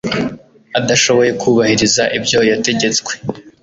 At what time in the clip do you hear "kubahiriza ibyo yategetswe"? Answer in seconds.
1.41-3.11